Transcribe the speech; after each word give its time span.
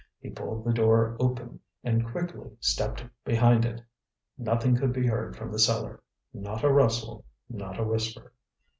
He 0.19 0.31
pulled 0.31 0.63
the 0.65 0.73
door 0.73 1.15
open 1.19 1.59
and 1.83 2.03
quickly 2.11 2.49
stepped 2.59 3.05
behind 3.23 3.65
it. 3.65 3.83
Nothing 4.35 4.75
could 4.75 4.93
be 4.93 5.05
heard 5.05 5.35
from 5.35 5.51
the 5.51 5.59
cellar, 5.59 6.01
not 6.33 6.63
a 6.63 6.71
rustle, 6.73 7.23
not 7.47 7.79
a 7.79 7.83
whisper. 7.83 8.33